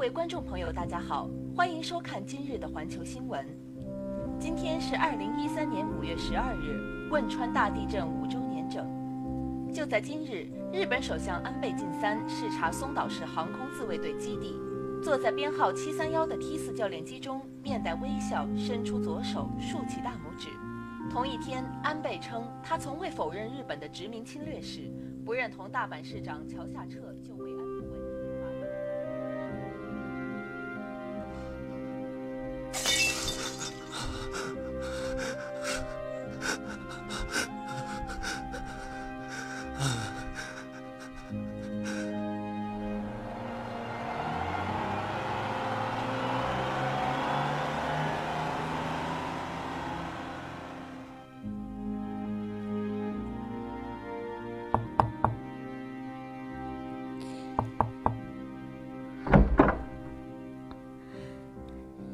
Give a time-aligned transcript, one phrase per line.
[0.00, 3.44] 各位观众朋友，大家好，欢迎收看今日的环球新闻。
[4.38, 8.88] 今天是二零一三年五月十二日，汶川大地震五周年整。
[9.70, 14.58] 就在今日，日本首相安倍晋三视察松岛市航空自卫队基地，
[15.04, 20.48] 坐在编号七三幺的 T 四教练机中，面带微笑，伸出左手，竖起大拇指。
[21.10, 24.90] 同一天，安倍称他从未否认日本的殖民侵略史，
[25.26, 27.36] 不认同大阪市长桥下彻就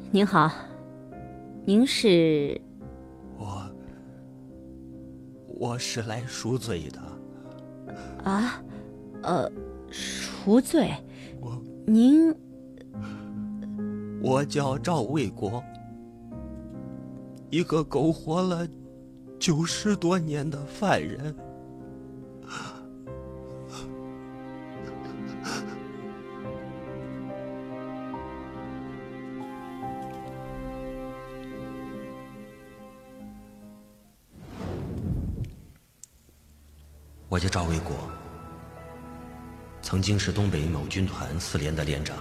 [0.09, 0.49] 您好，
[1.65, 2.59] 您是
[3.37, 3.69] 我
[5.59, 8.63] 我是来赎罪的，啊？
[9.21, 9.51] 呃，
[9.91, 10.91] 赎罪？
[11.41, 12.33] 我您
[14.21, 15.61] 我叫赵卫国，
[17.49, 18.65] 一个苟活了
[19.37, 21.35] 九十多年的犯人。
[37.37, 37.95] 我叫赵卫国，
[39.83, 42.17] 曾经是东北某军团四连的连长，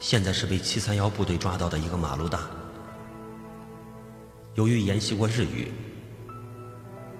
[0.00, 2.40] 现在是被七三幺部队抓到的一个马路大。
[4.56, 5.70] 由于研习过日语，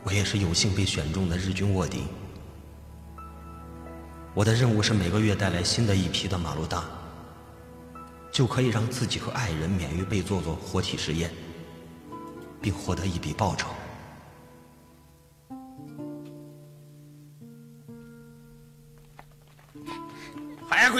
[0.03, 2.03] 我也是有幸被选中的日军卧底。
[4.34, 6.83] 我的任务是每个月带来新的一批的马路大，
[8.33, 11.31] 就可以让自己和爱人免于被做做活体实验，
[12.60, 13.69] 并获得一笔报酬。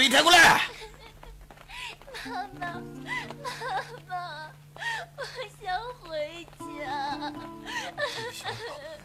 [0.00, 0.62] 可以抬过来。
[2.24, 2.80] 妈妈，
[3.44, 3.50] 妈
[4.08, 4.50] 妈，
[5.16, 5.22] 我
[5.62, 5.64] 想
[6.02, 7.32] 回家。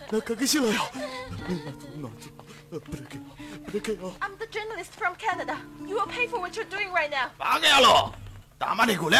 [0.10, 0.82] 那赶紧醒来呀！
[0.94, 2.30] 拿走拿走，
[2.72, 3.30] 呃，不能给啊，
[3.66, 4.12] 不能给啊！
[4.22, 5.58] I'm the journalist from Canada.
[5.86, 7.30] You will pay for what you're doing right now.
[7.38, 8.12] 빠개야로
[8.58, 9.18] 다만이 고래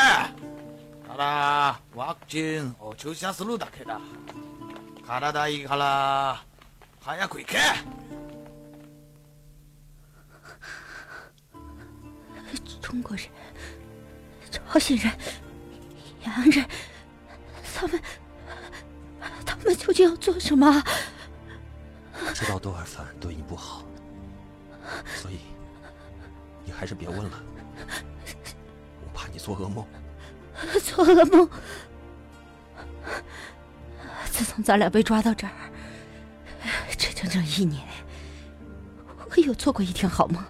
[1.08, 4.00] 가라 왁진 어초샤스루 다케다
[5.06, 6.44] 가라다 이 가라
[7.04, 7.58] 하야 quick
[12.87, 13.27] 中国人、
[14.49, 15.13] 朝鲜人、
[16.25, 16.65] 洋人，
[17.75, 18.01] 他们
[19.45, 20.81] 他们究竟要做什么？
[22.33, 23.83] 知道多尔凡对你不好，
[25.17, 25.41] 所以
[26.65, 27.43] 你还是别问了，
[29.03, 29.85] 我怕你做噩梦。
[30.81, 31.51] 做噩梦。
[34.31, 35.53] 自从咱俩被抓到这儿，
[36.97, 37.85] 这整整一年，
[39.29, 40.41] 我有做过一天好梦，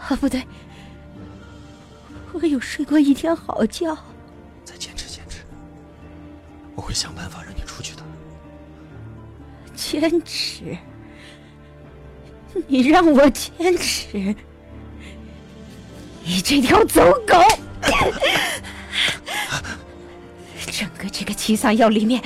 [0.00, 0.46] 啊，不对，
[2.32, 3.86] 我有睡过一天好觉。
[4.64, 5.38] 再坚持坚持，
[6.74, 8.02] 我会想办法让你出去的。
[9.74, 10.76] 坚持，
[12.66, 14.34] 你让我坚持，
[16.24, 17.38] 你这条走狗！
[20.70, 22.22] 整个这个七三幺里面，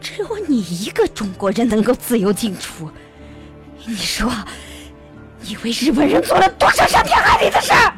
[0.00, 2.90] 只有你一个中国人能够自由进出。
[3.84, 4.30] 你说，
[5.40, 7.97] 你为日本人做了多少伤天害理的事儿？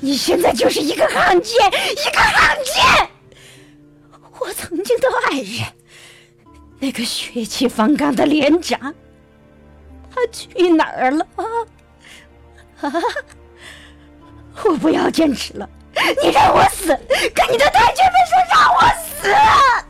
[0.00, 3.10] 你现在就是一个汉奸，一个汉奸！
[4.38, 5.66] 我曾经的爱人。
[6.78, 8.94] 那个血气方刚的连长，
[10.14, 11.26] 他去哪儿了？
[12.80, 12.92] 啊！
[14.64, 15.68] 我不要坚持了，
[16.22, 16.96] 你让我死，
[17.34, 19.32] 跟你的太君们说让我死！
[19.32, 19.84] 啊！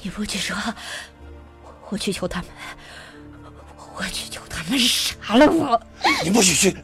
[0.00, 0.56] 你不去说，
[1.88, 2.50] 我去求他们，
[4.72, 5.80] 们杀了我！
[6.24, 6.76] 你不许去！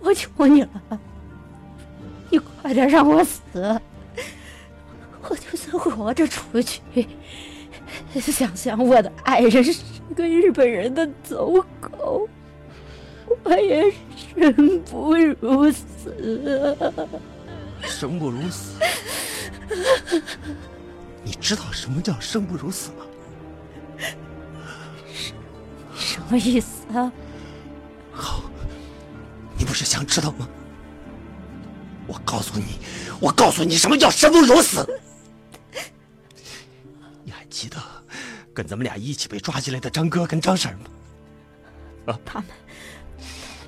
[0.00, 0.70] 我求你了。
[2.30, 3.80] 你快点让我死，
[5.22, 6.80] 我就算活着出去。
[8.18, 9.82] 想想我的爱人是
[10.16, 12.28] 个日本人的走狗，
[13.42, 13.92] 我也
[14.34, 16.76] 生不如死。
[17.82, 18.78] 生不如死。
[21.22, 23.04] 你知道什么叫生不如死吗？
[26.34, 27.12] 么意思啊？
[28.12, 28.42] 好，
[29.56, 30.48] 你不是想知道吗？
[32.08, 32.80] 我告诉你，
[33.20, 34.84] 我告诉你，什么叫生不如死？
[37.22, 37.80] 你还记得
[38.52, 40.76] 跟咱们俩一起被抓进来的张哥跟张婶
[42.04, 42.18] 吗？
[42.24, 42.48] 他们，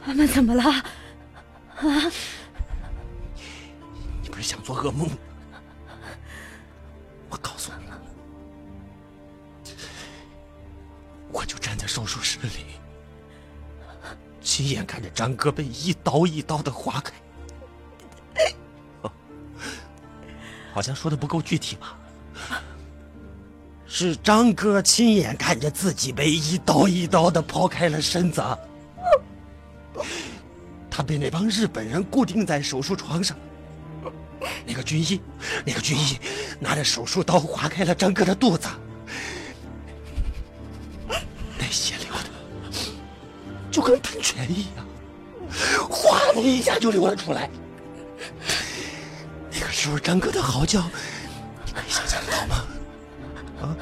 [0.04, 0.64] 他们怎么了？
[1.76, 2.12] 啊！
[4.22, 5.08] 你不是想做噩梦？
[11.86, 12.64] 手术室里，
[14.40, 17.12] 亲眼看着张哥被一刀一刀的划开。
[20.72, 21.98] 好像说的不够具体吧？
[23.86, 28.42] 是张哥亲眼看着自己被一刀一刀的剖开了身子，
[30.90, 33.34] 他被那帮日本人固定在手术床上。
[34.66, 35.18] 那个军医，
[35.64, 36.18] 那个军医
[36.60, 38.68] 拿着手术刀划开了张哥的肚子，
[46.76, 47.48] 的一下就流了出来。
[49.50, 50.82] 那个时候张哥的嚎叫，
[51.64, 52.64] 你可以想象得到吗？
[53.62, 53.76] 啊！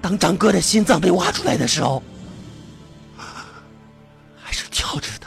[0.00, 2.02] 当张哥的心脏被挖出来的时候，
[4.36, 5.26] 还是跳着的，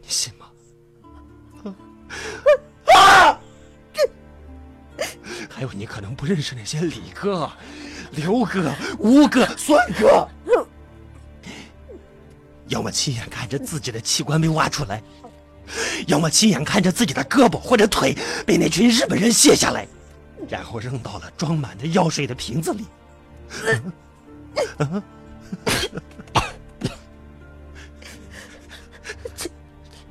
[0.00, 0.46] 你信吗？
[2.94, 3.38] 啊！
[5.50, 7.50] 还有你可能不认识那些李哥、
[8.12, 10.28] 刘哥、吴哥、孙哥，
[12.72, 15.02] 要么亲眼看着自己的器官被挖出来，
[16.06, 18.16] 要么亲眼看着自己的胳膊或者腿
[18.46, 19.86] 被那群日本人卸下来，
[20.48, 22.86] 然后扔到了装满的药水的瓶子里。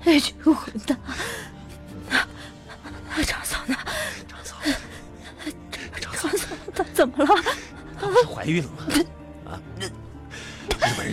[0.04, 0.96] 那群混蛋！
[3.25, 3.75] 张嫂呢？
[4.28, 4.56] 张嫂，
[6.00, 6.30] 张嫂，
[6.75, 7.44] 她怎么了？
[8.00, 8.86] 她不是怀孕了吗？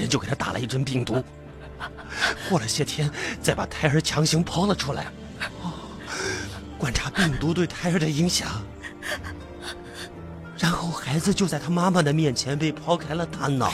[0.09, 1.23] 就给他打了一针病毒，
[2.49, 3.11] 过了些天
[3.43, 5.07] 再把胎儿强行抛了出来，
[6.79, 8.49] 观察病毒对胎儿的影响，
[10.59, 13.73] 然后孩子就在他妈妈的面前被剖开了大脑，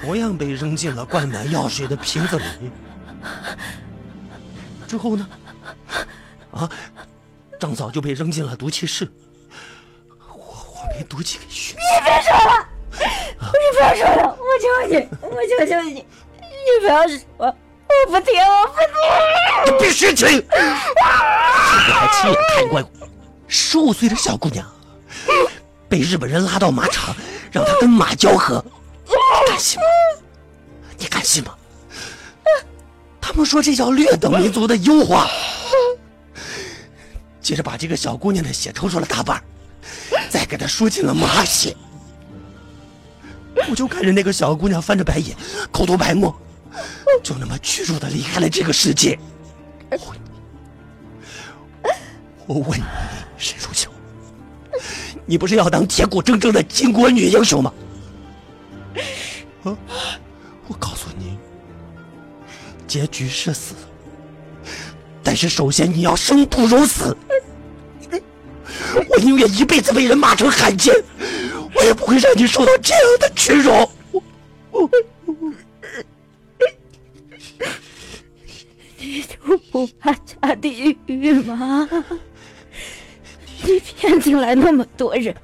[0.00, 2.44] 同样被扔进了灌满药水的瓶子里。
[4.86, 5.28] 之后呢？
[6.50, 6.70] 啊，
[7.60, 9.06] 张嫂就被扔进了毒气室，
[10.18, 12.30] 我我被毒气给熏死。
[12.48, 12.67] 了！
[13.40, 16.04] 你不要说了，我求你，我求求你，你
[16.80, 17.54] 不要说，我
[18.08, 19.76] 不听，我不听。
[19.76, 20.44] 你必须听！
[20.50, 20.56] 我
[21.92, 22.90] 还亲眼看过
[23.46, 24.66] 十五岁的小姑娘
[25.88, 27.14] 被日本人拉到马场，
[27.50, 28.64] 让她跟马交合，
[29.06, 29.14] 你
[29.46, 29.84] 敢信吗？
[30.96, 31.54] 你敢信吗？
[33.20, 35.28] 他们说这叫劣等民族的优化。
[37.40, 39.42] 接着把这个小姑娘的血抽出了大半，
[40.28, 41.74] 再给她输进了马血。
[43.68, 45.36] 我就看着那个小姑娘翻着白眼，
[45.70, 46.34] 口吐白沫，
[47.22, 49.18] 就那么屈辱的离开了这个世界。
[52.46, 52.84] 我问你，
[53.36, 53.90] 沈如秋，
[55.26, 57.72] 你不是要当铁骨铮铮的巾帼女英雄吗？
[59.64, 59.76] 啊！
[60.66, 61.38] 我告诉你，
[62.86, 63.74] 结局是死，
[65.22, 67.16] 但是首先你要生不如死。
[69.10, 70.94] 我宁愿一辈子被人骂成汉奸，
[71.78, 73.70] 我也不会让你受到这样的屈辱。
[74.10, 74.22] 我
[74.72, 74.90] 我
[78.98, 81.88] 你就不怕下地狱吗？
[83.62, 85.34] 你骗进来那么多人，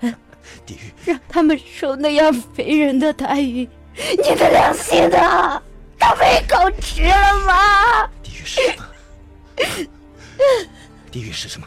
[0.66, 5.62] 地狱让他们受那样肥人的待遇，你的良心呢？
[5.98, 8.06] 都被狗吃了吗？
[8.22, 8.84] 地狱是什么？
[11.10, 11.66] 地狱是什么？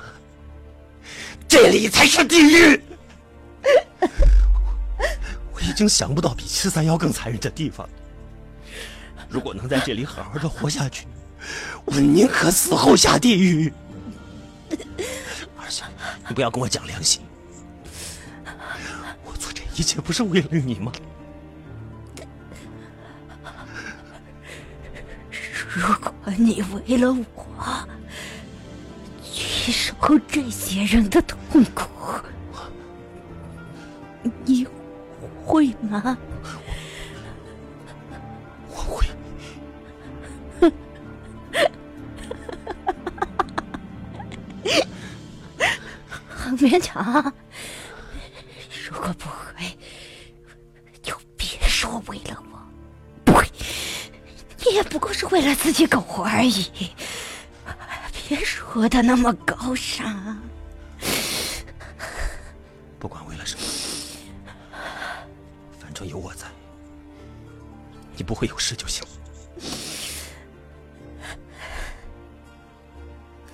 [1.47, 2.81] 这里才是地狱！
[5.77, 7.87] 竟想不到比七三幺更残忍的地方。
[9.29, 11.05] 如果能在这里好好的活下去，
[11.85, 13.71] 我宁可死后下地狱。
[15.55, 15.83] 而且，
[16.27, 17.21] 你不要跟我讲良心，
[19.23, 20.91] 我做这一切不是为了你吗？
[25.69, 27.87] 如果你为了我
[29.21, 29.93] 去受
[30.27, 31.87] 这些人的痛苦，
[34.43, 34.65] 你
[35.47, 36.17] 会吗？
[38.69, 39.07] 我会。
[46.27, 47.33] 很勉强啊。
[48.91, 49.77] 如果不会，
[51.01, 52.59] 就别说为了我，
[53.23, 53.49] 不会，
[54.65, 56.69] 你也不过是为了自己苟活而已。
[58.27, 60.37] 别说的那么高尚。
[62.99, 63.56] 不管为了什么，反
[65.97, 66.45] 正有我在，
[68.15, 69.03] 你不会有事就行。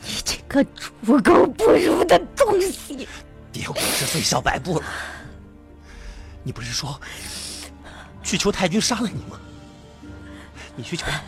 [0.02, 3.08] 你这个猪狗不如的东西！
[3.50, 4.86] 别胡是岁小百步了。
[6.44, 7.00] 你不是说
[8.22, 9.40] 去求太君杀了你吗？
[10.76, 11.24] 你去求啊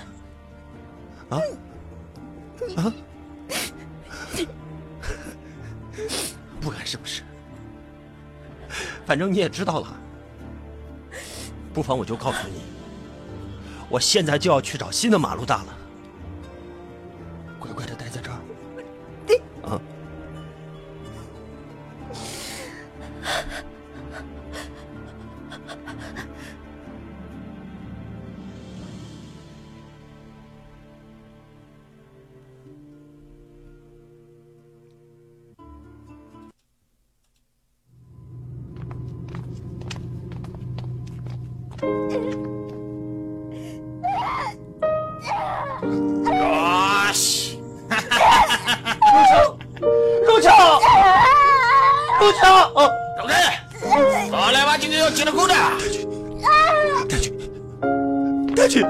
[1.29, 1.39] 啊！
[6.59, 7.23] 不敢是不是，
[9.05, 10.01] 反正你也知道了。
[11.75, 12.61] 不妨我就告诉你，
[13.89, 15.77] 我现在就要去找新的马路大了。
[52.75, 53.59] 哦，走开
[54.31, 55.53] 好来吧今天要进了够的
[57.07, 57.33] 带去，
[58.55, 58.85] 带去，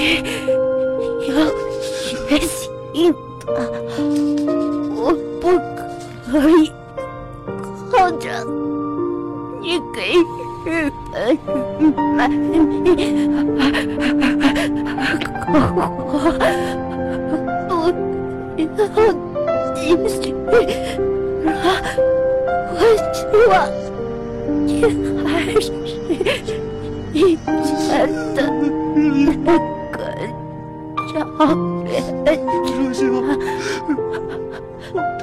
[0.00, 0.06] 是
[1.28, 1.30] 有
[2.28, 3.12] 决心
[3.44, 3.48] 的，
[4.96, 4.98] 我
[5.42, 5.44] 不
[6.26, 6.72] 可以
[7.92, 8.24] 靠着
[9.60, 9.98] 你给
[10.64, 11.12] 日本
[12.16, 12.56] 买命
[15.52, 15.78] 而活，
[17.68, 18.88] 不要
[19.74, 19.78] 继
[20.08, 21.46] 续了。
[22.72, 22.74] 我
[23.12, 23.18] 希
[23.50, 23.52] 望
[24.64, 24.68] 你
[25.26, 25.28] 还
[25.60, 25.66] 是
[27.12, 27.16] 以
[27.62, 28.38] 前的
[31.14, 33.00] 那个赵元若曦，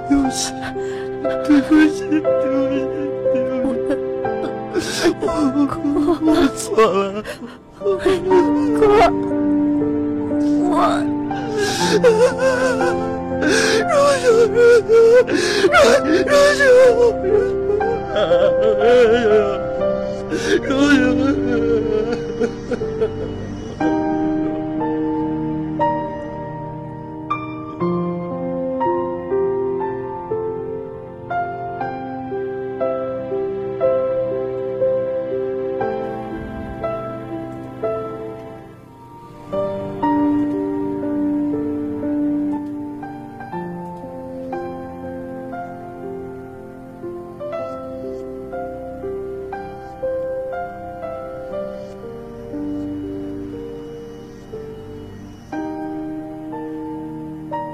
[0.10, 0.40] 对不起，
[1.46, 2.76] 对不起，对不起，
[3.34, 3.66] 对不
[4.80, 4.88] 起，
[5.22, 5.24] 我
[6.26, 7.06] 我错了。
[7.80, 8.82] 哥，
[10.64, 10.76] 我我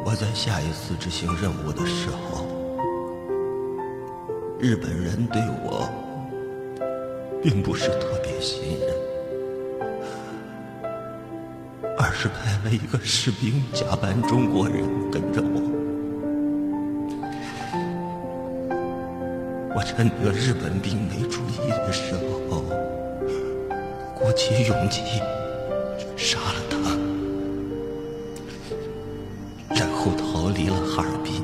[0.05, 2.45] 我在下一次执行任务的时候，
[4.59, 5.89] 日本人对我
[7.41, 8.93] 并不是特别信任，
[11.97, 15.61] 而是派了一个士兵假扮中国人跟着我。
[19.75, 22.13] 我趁那个日本兵没注意的时
[22.49, 22.61] 候，
[24.13, 25.01] 鼓起勇气
[26.17, 26.82] 杀了他。
[30.03, 31.41] 后逃离了哈尔滨。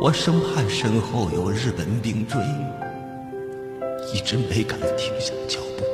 [0.00, 2.40] 我生怕身后有日本兵追，
[4.12, 5.84] 一直没敢停下脚步。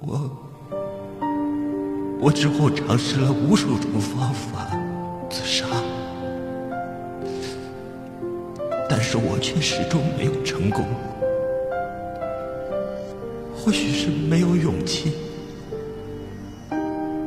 [0.00, 0.30] 我
[2.20, 4.70] 我之后尝试了无数种方法
[5.30, 5.64] 自杀，
[8.86, 10.84] 但是我却始终没有成功。
[13.68, 15.12] 或许是没有勇气，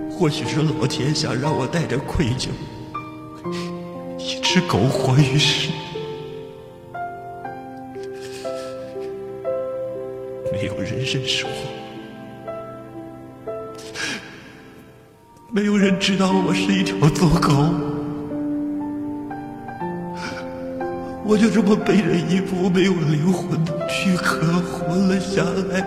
[0.09, 2.47] 或许是老天想让我带着愧疚，
[4.17, 5.69] 一直苟活于世。
[10.51, 11.51] 没有人认识我，
[15.51, 17.51] 没有人知道我是一条走狗，
[21.23, 25.85] 我就这么背着一副没有灵魂的躯壳活了下来。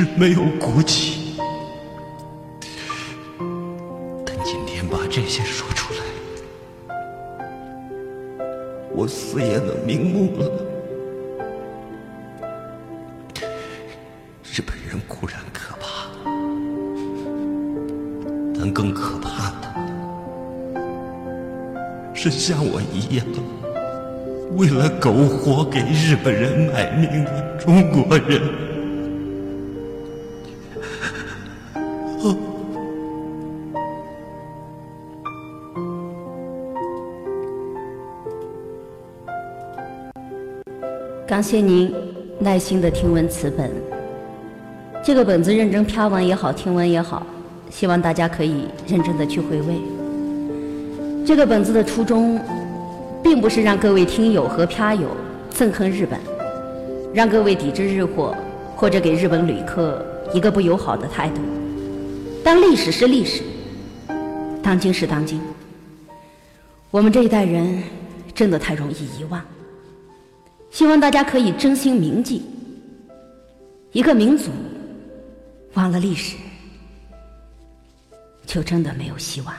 [0.00, 1.36] 是 没有骨气，
[4.24, 6.00] 但今天把这些说出来，
[8.94, 10.50] 我死也能瞑目了。
[14.42, 16.08] 日本人固然可怕，
[18.58, 19.68] 但更可怕的
[22.14, 23.26] 是像我一样
[24.56, 28.69] 为了苟活给日本人卖命的中国人。
[41.30, 41.94] 感谢您
[42.40, 43.70] 耐心的听闻此本。
[45.00, 47.24] 这个本子认真篇文也好，听闻也好，
[47.70, 49.76] 希望大家可以认真的去回味。
[51.24, 52.40] 这个本子的初衷，
[53.22, 55.06] 并不是让各位听友和篇友
[55.54, 56.18] 憎恨日本，
[57.14, 58.36] 让各位抵制日货，
[58.74, 61.40] 或者给日本旅客一个不友好的态度。
[62.42, 63.44] 当历史是历史，
[64.60, 65.40] 当今是当今。
[66.90, 67.80] 我们这一代人
[68.34, 69.40] 真的太容易遗忘。
[70.70, 72.42] 希望大家可以真心铭记，
[73.92, 74.50] 一个民族
[75.74, 76.36] 忘了历史，
[78.46, 79.54] 就真的没有希望。